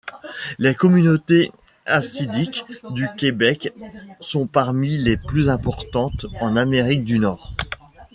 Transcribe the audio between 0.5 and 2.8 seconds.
Les communautés hassidiques